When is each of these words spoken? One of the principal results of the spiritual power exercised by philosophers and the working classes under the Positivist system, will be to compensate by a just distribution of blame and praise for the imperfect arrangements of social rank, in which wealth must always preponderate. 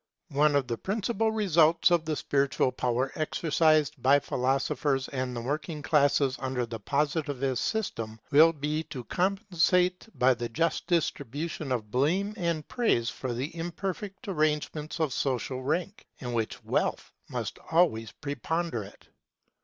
One 0.31 0.55
of 0.55 0.65
the 0.65 0.79
principal 0.79 1.31
results 1.31 1.91
of 1.91 2.05
the 2.05 2.15
spiritual 2.15 2.71
power 2.71 3.11
exercised 3.13 4.01
by 4.01 4.17
philosophers 4.17 5.07
and 5.09 5.35
the 5.35 5.41
working 5.41 5.83
classes 5.83 6.37
under 6.39 6.65
the 6.65 6.79
Positivist 6.79 7.63
system, 7.63 8.19
will 8.31 8.51
be 8.51 8.81
to 8.85 9.03
compensate 9.03 10.09
by 10.17 10.31
a 10.31 10.49
just 10.49 10.87
distribution 10.87 11.71
of 11.71 11.91
blame 11.91 12.33
and 12.35 12.67
praise 12.67 13.11
for 13.11 13.31
the 13.31 13.55
imperfect 13.55 14.27
arrangements 14.27 14.99
of 14.99 15.13
social 15.13 15.61
rank, 15.61 16.07
in 16.17 16.33
which 16.33 16.63
wealth 16.65 17.11
must 17.29 17.59
always 17.69 18.11
preponderate. 18.11 19.07